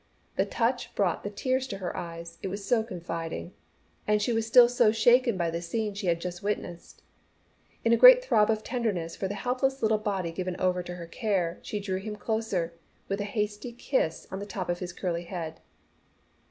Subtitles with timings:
[0.35, 3.53] The touch brought the tears to her eyes, it was so confiding,
[4.07, 7.03] and she was still so shaken by the scene she had just witnessed.
[7.85, 11.05] In a great throb of tenderness for the helpless little body given over to her
[11.05, 12.73] care, she drew him closer,
[13.09, 15.59] with a hasty kiss on the top of his curly head.